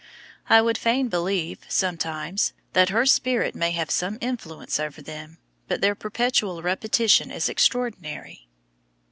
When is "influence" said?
4.19-4.79